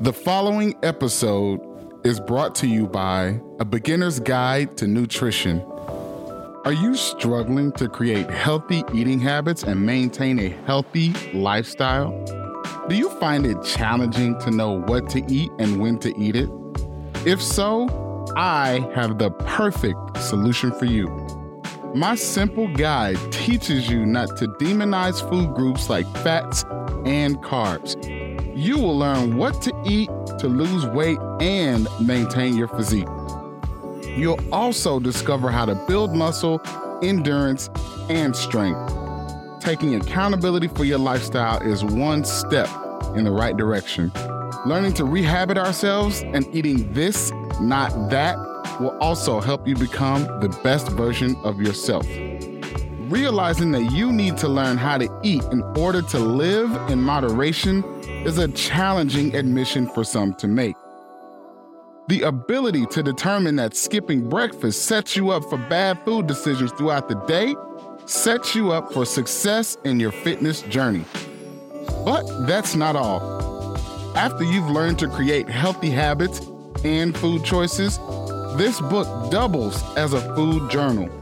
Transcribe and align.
The 0.00 0.14
following 0.14 0.76
episode 0.82 1.60
is 2.06 2.20
brought 2.20 2.54
to 2.54 2.66
you 2.66 2.86
by 2.86 3.38
A 3.58 3.66
Beginner's 3.66 4.18
Guide 4.18 4.74
to 4.78 4.86
Nutrition. 4.86 5.60
Are 6.64 6.72
you 6.72 6.96
struggling 6.96 7.70
to 7.72 7.86
create 7.86 8.30
healthy 8.30 8.82
eating 8.94 9.20
habits 9.20 9.62
and 9.62 9.84
maintain 9.84 10.38
a 10.38 10.48
healthy 10.64 11.12
lifestyle? 11.34 12.12
Do 12.88 12.96
you 12.96 13.10
find 13.20 13.44
it 13.44 13.62
challenging 13.62 14.40
to 14.40 14.50
know 14.50 14.80
what 14.80 15.10
to 15.10 15.22
eat 15.28 15.50
and 15.58 15.78
when 15.78 15.98
to 15.98 16.18
eat 16.18 16.34
it? 16.34 16.48
If 17.26 17.42
so, 17.42 17.86
I 18.36 18.90
have 18.94 19.18
the 19.18 19.30
perfect 19.30 20.16
solution 20.16 20.72
for 20.72 20.86
you. 20.86 21.08
My 21.94 22.14
simple 22.14 22.68
guide 22.68 23.18
teaches 23.30 23.90
you 23.90 24.06
not 24.06 24.34
to 24.38 24.46
demonize 24.46 25.20
food 25.28 25.54
groups 25.54 25.90
like 25.90 26.06
fats 26.24 26.64
and 27.04 27.36
carbs 27.42 28.19
you 28.54 28.78
will 28.78 28.96
learn 28.96 29.36
what 29.36 29.60
to 29.62 29.82
eat 29.84 30.08
to 30.38 30.48
lose 30.48 30.86
weight 30.86 31.18
and 31.40 31.86
maintain 32.00 32.56
your 32.56 32.68
physique. 32.68 33.08
You'll 34.16 34.40
also 34.52 34.98
discover 34.98 35.50
how 35.50 35.66
to 35.66 35.74
build 35.86 36.14
muscle, 36.14 36.60
endurance, 37.02 37.70
and 38.08 38.34
strength. 38.34 38.92
Taking 39.60 39.94
accountability 39.94 40.68
for 40.68 40.84
your 40.84 40.98
lifestyle 40.98 41.60
is 41.62 41.84
one 41.84 42.24
step 42.24 42.68
in 43.14 43.24
the 43.24 43.30
right 43.30 43.56
direction. 43.56 44.10
Learning 44.66 44.92
to 44.94 45.04
rehabit 45.04 45.56
ourselves 45.56 46.22
and 46.22 46.46
eating 46.54 46.92
this, 46.92 47.30
not 47.60 48.10
that, 48.10 48.36
will 48.80 48.96
also 49.00 49.40
help 49.40 49.66
you 49.66 49.74
become 49.76 50.22
the 50.40 50.48
best 50.62 50.88
version 50.90 51.36
of 51.44 51.60
yourself. 51.60 52.06
Realizing 53.10 53.72
that 53.72 53.90
you 53.90 54.12
need 54.12 54.36
to 54.36 54.46
learn 54.46 54.76
how 54.76 54.96
to 54.96 55.08
eat 55.24 55.42
in 55.50 55.62
order 55.76 56.00
to 56.00 56.18
live 56.20 56.70
in 56.88 57.02
moderation 57.02 57.82
is 58.24 58.38
a 58.38 58.46
challenging 58.52 59.34
admission 59.34 59.88
for 59.88 60.04
some 60.04 60.32
to 60.34 60.46
make. 60.46 60.76
The 62.06 62.22
ability 62.22 62.86
to 62.86 63.02
determine 63.02 63.56
that 63.56 63.74
skipping 63.74 64.28
breakfast 64.28 64.84
sets 64.84 65.16
you 65.16 65.30
up 65.30 65.42
for 65.50 65.58
bad 65.58 65.98
food 66.04 66.28
decisions 66.28 66.70
throughout 66.70 67.08
the 67.08 67.16
day 67.26 67.56
sets 68.06 68.54
you 68.54 68.70
up 68.70 68.92
for 68.92 69.04
success 69.04 69.76
in 69.84 69.98
your 69.98 70.12
fitness 70.12 70.62
journey. 70.62 71.04
But 72.04 72.46
that's 72.46 72.76
not 72.76 72.94
all. 72.94 73.76
After 74.16 74.44
you've 74.44 74.70
learned 74.70 75.00
to 75.00 75.08
create 75.08 75.48
healthy 75.48 75.90
habits 75.90 76.42
and 76.84 77.18
food 77.18 77.44
choices, 77.44 77.98
this 78.56 78.80
book 78.82 79.32
doubles 79.32 79.82
as 79.96 80.12
a 80.12 80.20
food 80.36 80.70
journal. 80.70 81.19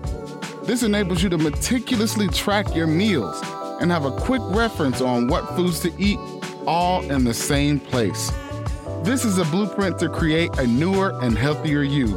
This 0.68 0.82
enables 0.82 1.22
you 1.22 1.30
to 1.30 1.38
meticulously 1.38 2.28
track 2.28 2.76
your 2.76 2.86
meals 2.86 3.40
and 3.80 3.90
have 3.90 4.04
a 4.04 4.10
quick 4.10 4.42
reference 4.48 5.00
on 5.00 5.26
what 5.26 5.56
foods 5.56 5.80
to 5.80 5.92
eat 5.96 6.18
all 6.66 7.10
in 7.10 7.24
the 7.24 7.32
same 7.32 7.80
place. 7.80 8.30
This 9.02 9.24
is 9.24 9.38
a 9.38 9.46
blueprint 9.46 9.98
to 10.00 10.10
create 10.10 10.58
a 10.58 10.66
newer 10.66 11.18
and 11.22 11.38
healthier 11.38 11.80
you. 11.80 12.08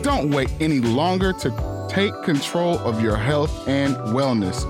Don't 0.00 0.30
wait 0.30 0.50
any 0.58 0.80
longer 0.80 1.34
to 1.34 1.86
take 1.90 2.14
control 2.22 2.78
of 2.78 3.02
your 3.02 3.16
health 3.18 3.68
and 3.68 3.94
wellness. 4.14 4.64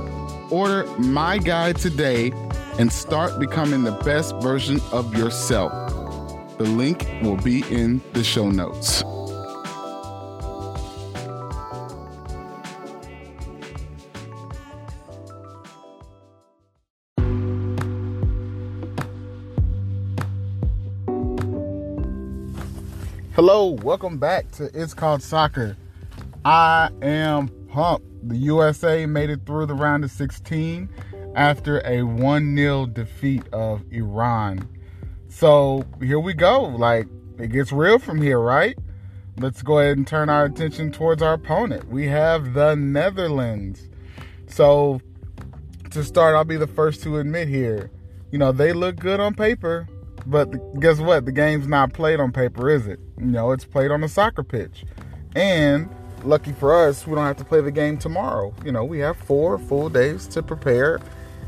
Order 0.50 0.84
my 0.98 1.38
guide 1.38 1.77
today 1.77 2.33
and 2.80 2.92
start 2.92 3.38
becoming 3.38 3.84
the 3.84 3.92
best 4.05 4.34
version 4.42 4.80
of 4.91 5.16
yourself. 5.16 5.70
The 6.58 6.64
link 6.64 7.06
will 7.22 7.36
be 7.36 7.62
in 7.70 8.00
the 8.14 8.24
show 8.24 8.50
notes. 8.50 9.05
Hello, 23.42 23.70
welcome 23.70 24.19
back 24.19 24.50
to 24.50 24.64
It's 24.74 24.92
Called 24.92 25.22
Soccer. 25.22 25.74
I 26.44 26.91
am 27.00 27.48
pumped. 27.69 28.28
The 28.28 28.36
USA 28.36 29.06
made 29.06 29.30
it 29.30 29.46
through 29.46 29.64
the 29.64 29.74
round 29.74 30.05
of 30.05 30.11
16 30.11 30.90
after 31.34 31.80
a 31.86 32.02
1 32.02 32.55
0 32.55 32.84
defeat 32.84 33.48
of 33.50 33.83
Iran. 33.90 34.68
So 35.30 35.86
here 36.02 36.20
we 36.20 36.34
go. 36.34 36.64
Like, 36.64 37.08
it 37.39 37.46
gets 37.50 37.73
real 37.73 37.98
from 37.98 38.20
here, 38.20 38.39
right? 38.39 38.77
Let's 39.39 39.62
go 39.62 39.79
ahead 39.79 39.96
and 39.96 40.06
turn 40.06 40.29
our 40.29 40.45
attention 40.45 40.92
towards 40.92 41.23
our 41.23 41.33
opponent. 41.33 41.89
We 41.89 42.08
have 42.08 42.52
the 42.52 42.74
Netherlands. 42.74 43.89
So, 44.48 45.00
to 45.92 46.05
start, 46.05 46.36
I'll 46.36 46.45
be 46.45 46.58
the 46.58 46.67
first 46.67 47.02
to 47.05 47.17
admit 47.17 47.48
here, 47.48 47.90
you 48.30 48.39
know, 48.39 48.52
they 48.52 48.74
look 48.74 48.96
good 48.96 49.18
on 49.18 49.33
paper, 49.33 49.89
but 50.27 50.81
guess 50.81 50.98
what? 50.98 51.25
The 51.25 51.33
game's 51.33 51.67
not 51.67 51.92
played 51.92 52.20
on 52.20 52.33
paper, 52.33 52.70
is 52.70 52.86
it? 52.86 53.01
You 53.19 53.27
know, 53.27 53.53
it's 53.53 53.64
played 53.64 53.91
on 53.91 54.03
a 54.03 54.08
soccer 54.08 54.42
pitch. 54.42 54.85
And 55.35 55.89
lucky 56.25 56.53
for 56.53 56.75
us, 56.75 57.07
we 57.07 57.14
don't 57.14 57.25
have 57.25 57.36
to 57.39 57.45
play 57.45 57.61
the 57.61 57.70
game 57.70 57.98
tomorrow. 57.98 58.55
You 58.64 58.73
know, 58.73 58.85
we 58.85 58.98
have 59.01 59.17
four 59.17 59.59
full 59.59 59.89
days 59.89 60.27
to 60.29 60.42
prepare 60.42 61.01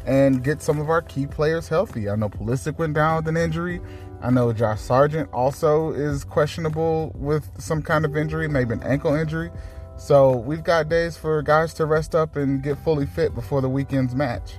and 0.07 0.43
get 0.43 0.63
some 0.63 0.81
of 0.81 0.91
our 0.91 1.03
key 1.03 1.27
players 1.27 1.69
healthy. 1.69 2.09
I 2.09 2.17
know 2.17 2.29
Pulisic 2.29 2.79
went 2.79 2.95
down 2.95 3.17
with 3.17 3.29
an 3.29 3.37
injury. 3.37 3.81
I 4.21 4.31
know 4.31 4.53
Josh 4.53 4.81
Sargent 4.81 5.31
also 5.33 5.93
is 5.93 6.25
questionable 6.25 7.13
with 7.15 7.49
some 7.61 7.83
kind 7.83 8.05
of 8.05 8.17
injury, 8.17 8.49
maybe 8.49 8.75
an 8.75 8.83
ankle 8.83 9.15
injury. 9.15 9.51
So 9.97 10.37
we've 10.37 10.65
got 10.65 10.89
days 10.89 11.17
for 11.17 11.43
guys 11.43 11.75
to 11.75 11.87
rest 11.87 12.15
up 12.15 12.37
and 12.37 12.63
get 12.63 12.79
fully 12.79 13.07
fit 13.07 13.35
before 13.35 13.61
the 13.61 13.69
weekend's 13.69 14.15
match 14.15 14.55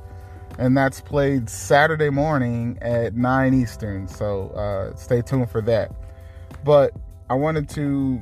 and 0.58 0.78
that's 0.78 1.02
played 1.02 1.50
Saturday 1.50 2.10
morning 2.10 2.78
at 2.82 3.16
9 3.16 3.54
Eastern. 3.54 4.08
So 4.08 4.50
uh, 4.50 4.96
stay 4.96 5.22
tuned 5.22 5.50
for 5.50 5.62
that. 5.62 5.92
But 6.64 6.94
I 7.30 7.36
wanted 7.36 7.70
to 7.70 8.22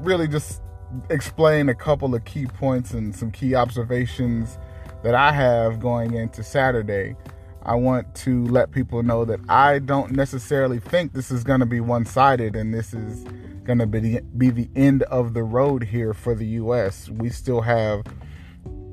really 0.00 0.28
just 0.28 0.62
explain 1.10 1.68
a 1.68 1.74
couple 1.74 2.14
of 2.14 2.24
key 2.24 2.46
points 2.46 2.92
and 2.92 3.14
some 3.14 3.30
key 3.30 3.54
observations 3.54 4.58
that 5.02 5.14
I 5.14 5.32
have 5.32 5.80
going 5.80 6.14
into 6.14 6.42
Saturday. 6.42 7.16
I 7.62 7.74
want 7.74 8.14
to 8.16 8.46
let 8.46 8.70
people 8.70 9.02
know 9.02 9.24
that 9.26 9.40
I 9.48 9.78
don't 9.80 10.12
necessarily 10.12 10.78
think 10.78 11.12
this 11.12 11.30
is 11.30 11.44
going 11.44 11.60
to 11.60 11.66
be 11.66 11.80
one 11.80 12.06
sided 12.06 12.56
and 12.56 12.72
this 12.72 12.94
is 12.94 13.24
going 13.64 13.78
to 13.78 13.86
be, 13.86 14.20
be 14.38 14.50
the 14.50 14.70
end 14.74 15.02
of 15.04 15.34
the 15.34 15.42
road 15.42 15.84
here 15.84 16.14
for 16.14 16.34
the 16.34 16.46
U.S. 16.46 17.10
We 17.10 17.28
still 17.28 17.60
have 17.60 18.02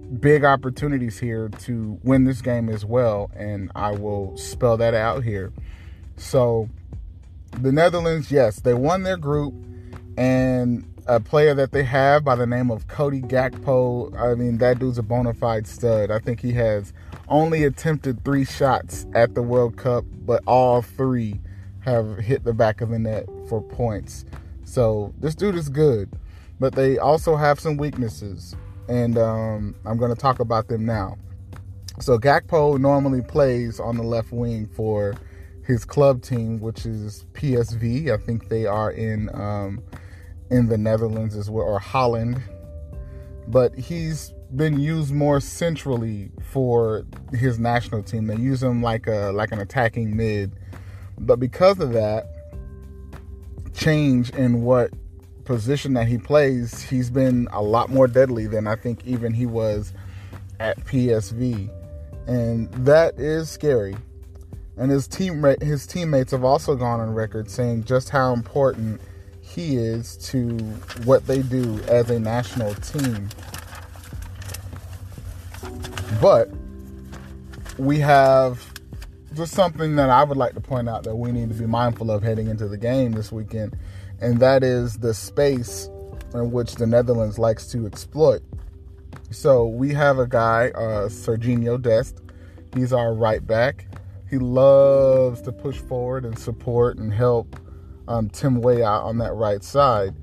big 0.05 0.43
opportunities 0.43 1.19
here 1.19 1.49
to 1.49 1.99
win 2.03 2.25
this 2.25 2.41
game 2.41 2.69
as 2.69 2.85
well, 2.85 3.31
and 3.35 3.71
I 3.75 3.91
will 3.91 4.38
spell 4.38 4.77
that 4.77 4.93
out 4.93 5.23
here. 5.23 5.51
So, 6.17 6.69
the 7.59 7.71
Netherlands, 7.71 8.31
yes, 8.31 8.59
they 8.59 8.73
won 8.73 9.03
their 9.03 9.17
group, 9.17 9.53
and 10.17 10.85
a 11.07 11.19
player 11.19 11.53
that 11.53 11.71
they 11.71 11.83
have 11.83 12.23
by 12.23 12.35
the 12.35 12.47
name 12.47 12.71
of 12.71 12.88
Cody 12.88 13.21
Gakpo, 13.21 14.17
I 14.19 14.35
mean, 14.35 14.57
that 14.59 14.79
dude's 14.79 14.97
a 14.97 15.03
bona 15.03 15.33
fide 15.33 15.67
stud. 15.67 16.09
I 16.11 16.19
think 16.19 16.39
he 16.39 16.53
has 16.53 16.94
only 17.27 17.63
attempted 17.63 18.23
three 18.23 18.45
shots 18.45 19.05
at 19.13 19.35
the 19.35 19.41
World 19.41 19.77
Cup, 19.77 20.05
but 20.25 20.44
all 20.47 20.81
three 20.81 21.39
have 21.81 22.17
hit 22.17 22.44
the 22.44 22.53
back 22.53 22.81
of 22.81 22.89
the 22.89 22.99
net 22.99 23.25
for 23.47 23.61
points. 23.61 24.25
So, 24.63 25.13
this 25.19 25.35
dude 25.35 25.55
is 25.55 25.69
good, 25.69 26.11
but 26.59 26.73
they 26.73 26.97
also 26.97 27.35
have 27.35 27.59
some 27.59 27.77
weaknesses 27.77 28.55
and 28.88 29.18
um, 29.18 29.75
I'm 29.85 29.97
going 29.97 30.13
to 30.13 30.19
talk 30.19 30.40
about 30.40 30.68
them 30.68 30.85
now. 30.85 31.18
So 32.00 32.18
Gakpo 32.18 32.79
normally 32.79 33.22
plays 33.22 33.79
on 33.79 33.97
the 33.97 34.03
left 34.03 34.31
wing 34.31 34.68
for 34.68 35.16
his 35.63 35.85
club 35.85 36.22
team, 36.22 36.59
which 36.59 36.85
is 36.85 37.25
PSV. 37.34 38.12
I 38.12 38.18
think 38.18 38.50
they 38.50 38.66
are 38.66 38.91
in 38.91 39.34
um, 39.34 39.81
in 40.50 40.68
the 40.68 40.78
Netherlands 40.78 41.35
as 41.35 41.50
well, 41.50 41.66
or 41.66 41.79
Holland. 41.79 42.41
But 43.47 43.75
he's 43.75 44.34
been 44.56 44.79
used 44.79 45.13
more 45.13 45.40
centrally 45.40 46.31
for 46.51 47.06
his 47.31 47.59
national 47.59 48.03
team. 48.03 48.28
They 48.28 48.38
use 48.38 48.62
him 48.62 48.81
like 48.81 49.07
a 49.07 49.31
like 49.34 49.51
an 49.51 49.59
attacking 49.59 50.16
mid. 50.16 50.53
But 51.18 51.40
because 51.40 51.79
of 51.79 51.94
that 51.94 52.28
change 53.74 54.30
in 54.31 54.62
what 54.62 54.92
position 55.45 55.94
that 55.94 56.07
he 56.07 56.18
plays, 56.18 56.81
he's 56.81 57.09
been 57.09 57.47
a 57.51 57.62
lot 57.62 57.89
more 57.89 58.07
deadly 58.07 58.47
than 58.47 58.68
I 58.68 58.75
think 58.75 59.06
even 59.06 59.33
he 59.33 59.45
was 59.45 59.94
at 60.59 60.83
PSV. 60.86 61.69
And 62.27 62.71
that 62.74 63.19
is 63.19 63.50
scary. 63.50 63.95
And 64.77 64.92
his 64.92 65.07
team 65.07 65.44
his 65.62 65.88
teammates 65.88 66.31
have 66.31 66.44
also 66.44 66.75
gone 66.75 67.00
on 67.00 67.13
record 67.13 67.50
saying 67.50 67.86
just 67.86 68.09
how 68.09 68.33
important 68.33 69.00
he 69.42 69.77
is 69.77 70.18
to 70.18 70.57
what 71.06 71.25
they 71.27 71.42
do 71.42 71.80
as 71.88 72.09
a 72.09 72.19
national 72.19 72.74
team. 72.75 73.30
But 76.19 76.50
we 77.77 78.00
have 78.00 78.74
just 79.33 79.53
something 79.53 79.95
that 79.97 80.09
I 80.09 80.24
would 80.24 80.38
like 80.38 80.53
to 80.56 80.62
point 80.62 80.89
out 80.89 81.03
that 81.03 81.15
we 81.15 81.31
need 81.31 81.50
to 81.50 81.56
be 81.56 81.65
mindful 81.65 82.09
of 82.09 82.24
heading 82.24 82.47
into 82.47 82.68
the 82.68 82.77
game 82.77 83.12
this 83.12 83.31
weekend 83.31 83.77
and 84.21 84.39
that 84.39 84.63
is 84.63 84.97
the 85.00 85.13
space 85.13 85.89
in 86.33 86.51
which 86.51 86.75
the 86.75 86.88
Netherlands 86.88 87.39
likes 87.39 87.67
to 87.67 87.85
exploit. 87.85 88.41
So 89.31 89.65
we 89.65 89.94
have 89.94 90.19
a 90.19 90.27
guy, 90.27 90.69
uh, 90.75 91.09
Serginho 91.09 91.81
Dest. 91.81 92.21
He's 92.73 92.94
our 92.94 93.13
right 93.13 93.45
back. 93.45 93.88
He 94.29 94.38
loves 94.38 95.41
to 95.44 95.51
push 95.51 95.77
forward 95.77 96.25
and 96.25 96.38
support 96.38 96.97
and 96.97 97.13
help 97.13 97.59
um, 98.07 98.29
Tim 98.29 98.62
Weah 98.62 98.85
out 98.85 99.03
on 99.03 99.17
that 99.19 99.33
right 99.33 99.63
side. 99.63 100.15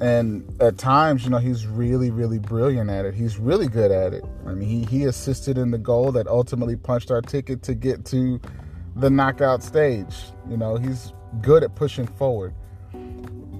And 0.00 0.44
at 0.60 0.76
times, 0.76 1.24
you 1.24 1.30
know, 1.30 1.38
he's 1.38 1.66
really, 1.66 2.10
really 2.10 2.38
brilliant 2.38 2.90
at 2.90 3.06
it. 3.06 3.14
He's 3.14 3.38
really 3.38 3.66
good 3.66 3.90
at 3.90 4.12
it. 4.12 4.24
I 4.46 4.52
mean, 4.52 4.68
he, 4.68 4.84
he 4.84 5.04
assisted 5.04 5.56
in 5.56 5.70
the 5.70 5.78
goal 5.78 6.12
that 6.12 6.26
ultimately 6.26 6.76
punched 6.76 7.10
our 7.10 7.22
ticket 7.22 7.62
to 7.62 7.74
get 7.74 8.04
to 8.06 8.38
the 8.94 9.08
knockout 9.08 9.62
stage. 9.62 10.14
You 10.50 10.58
know, 10.58 10.76
he's 10.76 11.14
good 11.40 11.64
at 11.64 11.74
pushing 11.74 12.06
forward. 12.06 12.54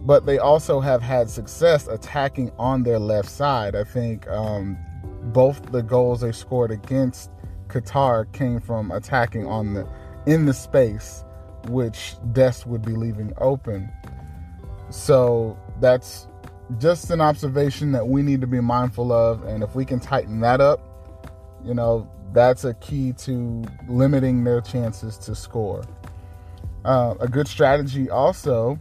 But 0.07 0.25
they 0.25 0.39
also 0.39 0.81
have 0.81 1.03
had 1.03 1.29
success 1.29 1.89
attacking 1.89 2.53
on 2.59 2.85
their 2.85 3.01
left 3.01 3.29
side. 3.29 3.75
I 3.75 3.85
think 3.85 4.27
um, 4.29 4.79
both 5.25 5.73
the 5.73 5.83
goals 5.83 6.21
they 6.21 6.33
scored 6.33 6.71
against 6.71 7.31
Qatar 7.67 8.33
came 8.33 8.61
from 8.61 8.93
attacking 8.93 9.47
on 9.47 9.75
the 9.75 9.87
in 10.27 10.47
the 10.47 10.55
space 10.55 11.25
which 11.69 12.15
Dest 12.33 12.67
would 12.67 12.83
be 12.83 12.93
leaving 12.93 13.33
open. 13.39 13.91
So 14.91 15.59
that's 15.81 16.29
just 16.79 17.11
an 17.11 17.21
observation 17.21 17.93
that 17.93 18.07
we 18.07 18.23
need 18.23 18.41
to 18.41 18.47
be 18.47 18.61
mindful 18.61 19.13
of. 19.13 19.43
And 19.45 19.63
if 19.63 19.75
we 19.75 19.85
can 19.85 20.01
tighten 20.01 20.41
that 20.41 20.61
up, 20.61 20.81
you 21.65 21.75
know, 21.75 22.09
that's 22.33 22.65
a 22.65 22.75
key 22.75 23.13
to 23.19 23.65
limiting 23.89 24.45
their 24.45 24.61
chances 24.61 25.17
to 25.19 25.35
score. 25.35 25.85
Uh, 26.85 27.15
a 27.19 27.27
good 27.27 27.49
strategy 27.49 28.09
also 28.11 28.79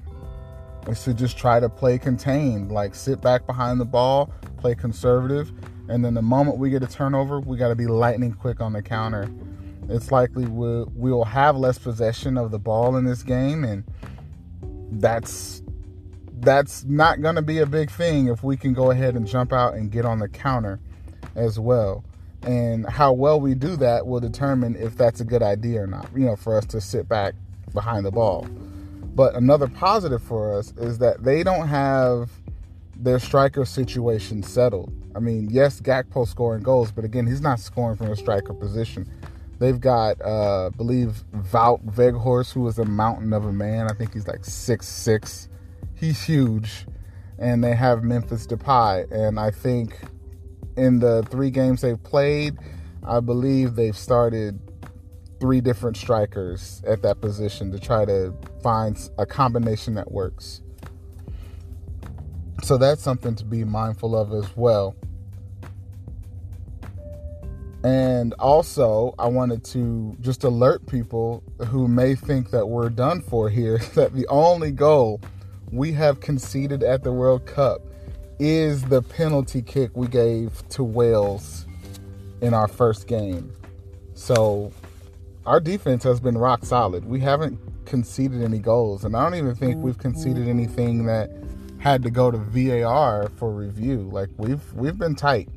is 0.88 1.04
to 1.04 1.14
just 1.14 1.38
try 1.38 1.60
to 1.60 1.70
play 1.70 1.98
contained, 1.98 2.72
like 2.72 2.96
sit 2.96 3.22
back 3.22 3.46
behind 3.46 3.80
the 3.80 3.86
ball, 3.86 4.32
play 4.58 4.76
conservative, 4.76 5.52
and 5.88 6.04
then 6.04 6.14
the 6.14 6.22
moment 6.22 6.58
we 6.58 6.70
get 6.70 6.84
a 6.84 6.88
turnover, 6.88 7.40
we 7.40 7.58
got 7.58 7.70
to 7.70 7.76
be 7.76 7.88
lightning 7.88 8.34
quick 8.34 8.62
on 8.62 8.74
the 8.74 8.82
counter. 8.82 9.30
It's 9.88 10.12
likely 10.12 10.46
we'll, 10.46 10.92
we'll 10.96 11.24
have 11.24 11.56
less 11.56 11.78
possession 11.78 12.38
of 12.38 12.52
the 12.52 12.60
ball 12.60 12.96
in 12.98 13.06
this 13.06 13.24
game, 13.24 13.64
and 13.64 13.84
that's 14.92 15.62
that's 16.40 16.84
not 16.84 17.22
going 17.22 17.36
to 17.36 17.42
be 17.42 17.60
a 17.60 17.66
big 17.66 17.90
thing 17.90 18.28
if 18.28 18.44
we 18.44 18.58
can 18.58 18.74
go 18.74 18.92
ahead 18.92 19.16
and 19.16 19.26
jump 19.26 19.52
out 19.54 19.74
and 19.74 19.92
get 19.92 20.06
on 20.06 20.20
the 20.20 20.28
counter 20.28 20.80
as 21.36 21.60
well. 21.60 22.04
And 22.44 22.88
how 22.88 23.14
well 23.14 23.40
we 23.40 23.56
do 23.56 23.76
that 23.78 24.06
will 24.06 24.20
determine 24.20 24.76
if 24.76 24.96
that's 24.96 25.22
a 25.22 25.24
good 25.24 25.42
idea 25.42 25.82
or 25.82 25.88
not, 25.88 26.08
you 26.16 26.26
know, 26.26 26.36
for 26.36 26.58
us 26.58 26.66
to 26.68 26.82
sit 26.82 27.10
back 27.10 27.34
behind 27.74 28.06
the 28.06 28.12
ball. 28.12 28.48
But 29.16 29.36
another 29.36 29.68
positive 29.68 30.22
for 30.22 30.54
us 30.54 30.74
is 30.78 30.98
that 31.00 31.24
they 31.24 31.42
don't 31.42 31.68
have 31.68 32.30
their 32.98 33.20
striker 33.20 33.66
situation 33.66 34.44
settled. 34.44 34.94
I 35.16 35.20
mean, 35.20 35.50
yes, 35.50 35.80
Gakpo 35.80 36.28
scoring 36.28 36.64
goals, 36.64 36.92
but 36.92 37.06
again, 37.06 37.26
he's 37.26 37.42
not 37.42 37.60
scoring 37.60 37.96
from 37.98 38.12
a 38.12 38.16
striker 38.16 38.54
position. 38.54 39.10
They've 39.58 39.80
got, 39.80 40.22
uh, 40.22 40.68
I 40.68 40.70
believe, 40.70 41.24
Wout 41.34 41.82
Weghorst, 41.96 42.52
who 42.52 42.68
is 42.68 42.78
a 42.78 42.84
mountain 42.84 43.32
of 43.32 43.46
a 43.46 43.54
man. 43.54 43.88
I 43.90 43.94
think 43.94 44.14
he's 44.14 44.28
like 44.28 44.44
six 44.44 44.88
six. 44.88 45.48
He's 45.94 46.22
huge. 46.22 46.86
And 47.40 47.64
they 47.64 47.74
have 47.74 48.04
Memphis 48.04 48.46
Depay. 48.46 49.10
And 49.12 49.40
I 49.40 49.52
think 49.52 49.98
in 50.76 51.00
the 51.00 51.26
three 51.30 51.52
games 51.52 51.82
they've 51.82 52.02
played, 52.04 52.58
I 53.04 53.22
believe 53.22 53.76
they've 53.76 53.98
started 53.98 54.60
three 55.46 55.62
different 55.62 55.96
strikers 55.96 56.82
at 56.88 57.04
that 57.04 57.22
position 57.22 57.72
to 57.72 57.78
try 57.78 58.04
to 58.04 58.34
find 58.64 58.98
a 59.20 59.28
combination 59.28 59.94
that 59.94 60.12
works. 60.12 60.64
So 62.64 62.80
that's 62.80 63.04
something 63.04 63.36
to 63.36 63.46
be 63.46 63.64
mindful 63.64 64.18
of 64.18 64.34
as 64.34 64.58
well. 64.58 64.96
And 67.84 68.34
also, 68.40 69.14
I 69.20 69.28
wanted 69.28 69.64
to 69.66 70.18
just 70.20 70.44
alert 70.44 70.88
people 70.88 71.44
who 71.68 71.88
may 71.88 72.16
think 72.16 72.50
that 72.50 72.66
we're 72.66 72.90
done 72.90 73.22
for 73.22 73.48
here 73.48 73.78
that 73.94 74.16
the 74.16 74.26
only 74.30 74.72
goal 74.72 75.22
we 75.72 75.92
have 75.92 76.22
conceded 76.22 76.82
at 76.82 77.04
the 77.04 77.12
World 77.12 77.46
Cup 77.46 77.82
is 78.40 78.82
the 78.86 79.04
penalty 79.04 79.62
kick 79.62 79.92
we 79.94 80.08
gave 80.08 80.68
to 80.70 80.84
Wales 80.84 81.68
in 82.42 82.56
our 82.56 82.68
first 82.68 83.06
game. 83.06 83.54
So, 84.16 84.72
our 85.46 85.60
defense 85.60 86.04
has 86.04 86.20
been 86.20 86.38
rock 86.38 86.66
solid. 86.66 87.06
We 87.06 87.20
haven't 87.20 87.60
conceded 87.86 88.42
any 88.42 88.60
goals, 88.60 89.04
and 89.04 89.16
I 89.16 89.24
don't 89.24 89.36
even 89.36 89.56
think 89.56 89.78
we've 89.78 89.94
mm-hmm. 89.94 90.02
conceded 90.02 90.48
anything 90.48 91.06
that 91.06 91.30
had 91.80 92.02
to 92.04 92.10
go 92.10 92.32
to 92.32 92.38
VAR 92.38 93.30
for 93.38 93.52
review. 93.52 94.10
Like 94.12 94.30
we've 94.38 94.74
we've 94.74 94.98
been 94.98 95.16
tight. 95.16 95.50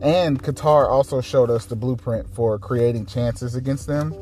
And 0.00 0.42
Qatar 0.42 0.88
also 0.88 1.20
showed 1.20 1.50
us 1.50 1.66
the 1.66 1.76
blueprint 1.76 2.32
for 2.32 2.58
creating 2.58 3.06
chances 3.06 3.56
against 3.56 3.88
them. 3.88 4.14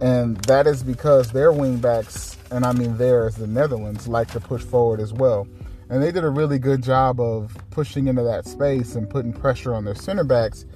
And 0.00 0.36
that 0.44 0.68
is 0.68 0.84
because 0.84 1.32
their 1.32 1.50
wingbacks, 1.50 2.36
and 2.52 2.64
I 2.64 2.72
mean 2.72 2.96
theirs, 2.96 3.34
the 3.34 3.48
Netherlands, 3.48 4.06
like 4.06 4.30
to 4.32 4.40
push 4.40 4.62
forward 4.62 5.00
as 5.00 5.12
well. 5.12 5.48
And 5.90 6.02
they 6.02 6.12
did 6.12 6.22
a 6.22 6.28
really 6.28 6.58
good 6.58 6.82
job 6.82 7.20
of 7.20 7.56
pushing 7.70 8.06
into 8.06 8.22
that 8.22 8.46
space 8.46 8.94
and 8.94 9.10
putting 9.10 9.32
pressure 9.32 9.74
on 9.74 9.84
their 9.84 9.94
center 9.94 10.22
backs. 10.22 10.66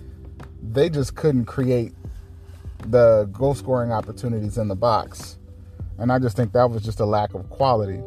They 0.60 0.88
just 0.90 1.14
couldn't 1.14 1.44
create 1.44 1.92
the 2.90 3.28
goal 3.32 3.54
scoring 3.54 3.92
opportunities 3.92 4.58
in 4.58 4.68
the 4.68 4.76
box. 4.76 5.38
And 5.98 6.10
I 6.10 6.18
just 6.18 6.36
think 6.36 6.52
that 6.52 6.70
was 6.70 6.82
just 6.82 7.00
a 7.00 7.06
lack 7.06 7.34
of 7.34 7.48
quality. 7.50 8.02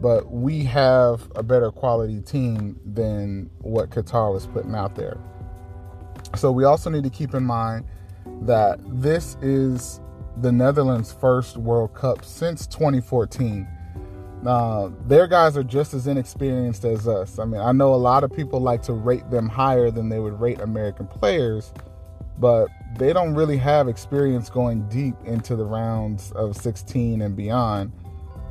But 0.00 0.30
we 0.30 0.64
have 0.64 1.30
a 1.34 1.42
better 1.42 1.70
quality 1.70 2.20
team 2.20 2.78
than 2.84 3.50
what 3.58 3.90
Qatar 3.90 4.32
was 4.32 4.46
putting 4.46 4.74
out 4.74 4.94
there. 4.94 5.18
So 6.36 6.52
we 6.52 6.64
also 6.64 6.90
need 6.90 7.04
to 7.04 7.10
keep 7.10 7.34
in 7.34 7.44
mind 7.44 7.84
that 8.42 8.78
this 8.86 9.36
is 9.42 10.00
the 10.40 10.52
Netherlands' 10.52 11.12
first 11.12 11.56
World 11.56 11.94
Cup 11.94 12.24
since 12.24 12.66
2014. 12.66 13.66
Uh, 14.46 14.90
their 15.06 15.26
guys 15.26 15.56
are 15.56 15.64
just 15.64 15.94
as 15.94 16.06
inexperienced 16.06 16.84
as 16.84 17.08
us. 17.08 17.38
I 17.40 17.44
mean, 17.44 17.60
I 17.60 17.72
know 17.72 17.92
a 17.92 17.96
lot 17.96 18.22
of 18.22 18.32
people 18.32 18.60
like 18.60 18.82
to 18.82 18.92
rate 18.92 19.28
them 19.30 19.48
higher 19.48 19.90
than 19.90 20.08
they 20.08 20.20
would 20.20 20.40
rate 20.40 20.60
American 20.60 21.08
players, 21.08 21.72
but 22.38 22.68
they 22.96 23.12
don't 23.12 23.34
really 23.34 23.56
have 23.58 23.88
experience 23.88 24.48
going 24.48 24.88
deep 24.88 25.14
into 25.24 25.56
the 25.56 25.64
rounds 25.64 26.32
of 26.32 26.56
16 26.56 27.22
and 27.22 27.36
beyond, 27.36 27.92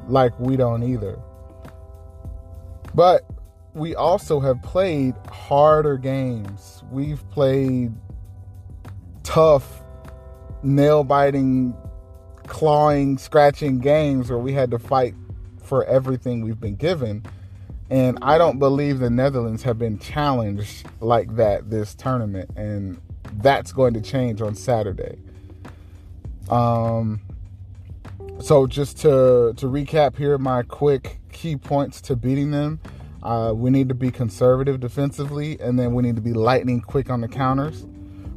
like 0.07 0.37
we 0.39 0.55
don't 0.55 0.83
either. 0.83 1.19
But 2.93 3.25
we 3.73 3.95
also 3.95 4.39
have 4.39 4.61
played 4.63 5.15
harder 5.31 5.97
games. 5.97 6.83
We've 6.91 7.27
played 7.29 7.93
tough, 9.23 9.83
nail 10.63 11.03
biting, 11.03 11.75
clawing, 12.47 13.17
scratching 13.17 13.79
games 13.79 14.29
where 14.29 14.39
we 14.39 14.53
had 14.53 14.71
to 14.71 14.79
fight 14.79 15.13
for 15.61 15.85
everything 15.85 16.41
we've 16.41 16.59
been 16.59 16.75
given. 16.75 17.23
And 17.89 18.17
I 18.21 18.37
don't 18.37 18.59
believe 18.59 18.99
the 18.99 19.09
Netherlands 19.09 19.63
have 19.63 19.77
been 19.77 19.99
challenged 19.99 20.87
like 20.99 21.35
that 21.35 21.69
this 21.69 21.93
tournament. 21.93 22.49
And 22.55 22.99
that's 23.33 23.71
going 23.71 23.93
to 23.93 24.01
change 24.01 24.41
on 24.41 24.55
Saturday. 24.55 25.17
Um, 26.49 27.21
so 28.39 28.67
just 28.67 28.97
to 29.01 29.53
to 29.57 29.65
recap 29.65 30.17
here, 30.17 30.37
my 30.37 30.63
quick 30.63 31.19
key 31.31 31.55
points 31.55 32.01
to 32.01 32.15
beating 32.15 32.51
them. 32.51 32.79
Uh, 33.23 33.51
we 33.53 33.69
need 33.69 33.89
to 33.89 33.95
be 33.95 34.11
conservative 34.11 34.79
defensively, 34.79 35.59
and 35.59 35.77
then 35.77 35.93
we 35.93 36.03
need 36.03 36.15
to 36.15 36.21
be 36.21 36.33
lightning 36.33 36.79
quick 36.79 37.09
on 37.09 37.21
the 37.21 37.27
counters. 37.27 37.85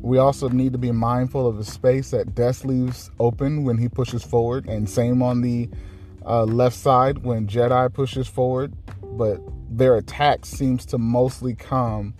We 0.00 0.18
also 0.18 0.48
need 0.48 0.72
to 0.72 0.78
be 0.78 0.90
mindful 0.92 1.46
of 1.46 1.58
the 1.58 1.64
space 1.64 2.10
that 2.10 2.34
Des 2.34 2.64
leaves 2.64 3.10
open 3.20 3.64
when 3.64 3.76
he 3.76 3.88
pushes 3.88 4.22
forward, 4.22 4.66
and 4.66 4.88
same 4.88 5.22
on 5.22 5.42
the 5.42 5.68
uh, 6.24 6.44
left 6.44 6.76
side 6.76 7.18
when 7.18 7.46
Jedi 7.46 7.92
pushes 7.92 8.26
forward. 8.26 8.72
But 9.02 9.40
their 9.70 9.96
attack 9.96 10.46
seems 10.46 10.86
to 10.86 10.98
mostly 10.98 11.54
come 11.54 12.14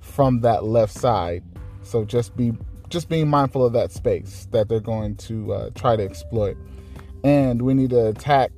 from 0.00 0.40
that 0.40 0.64
left 0.64 0.94
side, 0.94 1.44
so 1.82 2.04
just 2.04 2.36
be 2.36 2.52
just 2.88 3.08
being 3.08 3.28
mindful 3.28 3.64
of 3.64 3.72
that 3.74 3.92
space 3.92 4.46
that 4.50 4.68
they're 4.68 4.80
going 4.80 5.14
to 5.16 5.52
uh, 5.52 5.70
try 5.74 5.96
to 5.96 6.02
exploit. 6.02 6.56
And 7.22 7.62
we 7.62 7.74
need 7.74 7.90
to 7.90 8.08
attack 8.08 8.50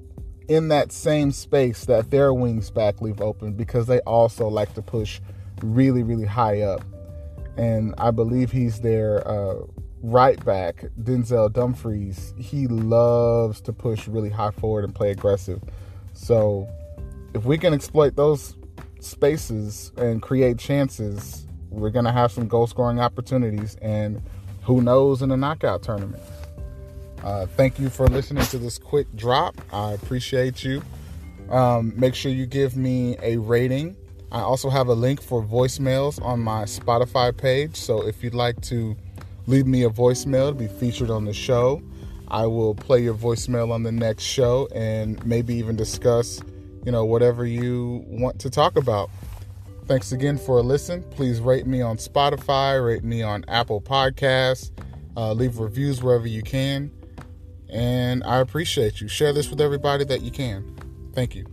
in 0.48 0.68
that 0.68 0.92
same 0.92 1.32
space 1.32 1.84
that 1.86 2.10
their 2.10 2.32
wings 2.32 2.70
back 2.70 3.00
leave 3.00 3.20
open 3.20 3.52
because 3.52 3.86
they 3.86 4.00
also 4.00 4.48
like 4.48 4.74
to 4.74 4.82
push 4.82 5.20
really, 5.62 6.02
really 6.02 6.26
high 6.26 6.60
up. 6.60 6.84
And 7.56 7.94
I 7.98 8.10
believe 8.10 8.52
he's 8.52 8.80
their 8.80 9.26
uh, 9.26 9.56
right 10.02 10.42
back, 10.44 10.84
Denzel 11.00 11.52
Dumfries. 11.52 12.34
He 12.38 12.66
loves 12.66 13.60
to 13.62 13.72
push 13.72 14.08
really 14.08 14.30
high 14.30 14.50
forward 14.50 14.84
and 14.84 14.94
play 14.94 15.10
aggressive. 15.10 15.60
So 16.14 16.68
if 17.34 17.44
we 17.44 17.58
can 17.58 17.74
exploit 17.74 18.16
those 18.16 18.56
spaces 19.00 19.92
and 19.96 20.20
create 20.22 20.58
chances, 20.58 21.46
we're 21.70 21.90
going 21.90 22.04
to 22.04 22.12
have 22.12 22.32
some 22.32 22.48
goal 22.48 22.66
scoring 22.66 23.00
opportunities. 23.00 23.76
And 23.80 24.20
who 24.62 24.82
knows 24.82 25.22
in 25.22 25.30
a 25.30 25.36
knockout 25.36 25.82
tournament. 25.82 26.22
Uh, 27.22 27.46
thank 27.46 27.78
you 27.78 27.90
for 27.90 28.06
listening 28.06 28.44
to 28.44 28.58
this 28.58 28.78
quick 28.78 29.06
drop. 29.14 29.54
I 29.72 29.92
appreciate 29.92 30.64
you. 30.64 30.82
Um, 31.50 31.92
make 31.96 32.14
sure 32.14 32.30
you 32.30 32.46
give 32.46 32.76
me 32.76 33.16
a 33.22 33.36
rating. 33.36 33.96
I 34.32 34.40
also 34.40 34.70
have 34.70 34.86
a 34.86 34.94
link 34.94 35.20
for 35.20 35.42
voicemails 35.42 36.22
on 36.24 36.40
my 36.40 36.64
Spotify 36.64 37.36
page. 37.36 37.76
So 37.76 38.06
if 38.06 38.22
you'd 38.22 38.34
like 38.34 38.60
to 38.62 38.96
leave 39.46 39.66
me 39.66 39.82
a 39.82 39.90
voicemail 39.90 40.50
to 40.50 40.54
be 40.54 40.68
featured 40.68 41.10
on 41.10 41.24
the 41.24 41.32
show, 41.32 41.82
I 42.28 42.46
will 42.46 42.74
play 42.74 43.02
your 43.02 43.14
voicemail 43.14 43.72
on 43.72 43.82
the 43.82 43.90
next 43.90 44.22
show 44.22 44.68
and 44.72 45.24
maybe 45.26 45.54
even 45.54 45.74
discuss, 45.74 46.40
you 46.84 46.92
know, 46.92 47.04
whatever 47.04 47.44
you 47.44 48.04
want 48.06 48.38
to 48.40 48.50
talk 48.50 48.76
about. 48.76 49.10
Thanks 49.86 50.12
again 50.12 50.38
for 50.38 50.58
a 50.58 50.62
listen. 50.62 51.02
Please 51.10 51.40
rate 51.40 51.66
me 51.66 51.82
on 51.82 51.96
Spotify, 51.96 52.84
rate 52.84 53.04
me 53.04 53.22
on 53.22 53.44
Apple 53.48 53.80
Podcasts, 53.80 54.70
uh, 55.16 55.32
leave 55.32 55.58
reviews 55.58 56.02
wherever 56.02 56.28
you 56.28 56.42
can. 56.42 56.90
And 57.68 58.22
I 58.24 58.38
appreciate 58.38 59.00
you. 59.00 59.08
Share 59.08 59.32
this 59.32 59.50
with 59.50 59.60
everybody 59.60 60.04
that 60.04 60.22
you 60.22 60.30
can. 60.30 60.76
Thank 61.12 61.34
you. 61.34 61.46